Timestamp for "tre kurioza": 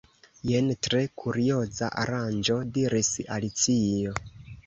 0.85-1.89